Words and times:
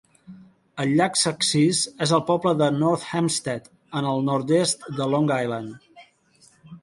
El 0.83 0.93
llac 0.99 1.19
Success 1.23 1.81
és 2.05 2.13
al 2.17 2.23
poble 2.29 2.53
de 2.61 2.69
North 2.79 3.05
Hempstead 3.11 3.69
en 4.01 4.09
el 4.15 4.25
nord-oest 4.31 4.87
de 5.01 5.09
Long 5.15 5.31
Island. 5.39 6.51